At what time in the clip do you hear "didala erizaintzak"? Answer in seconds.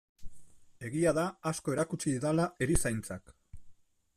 2.15-3.35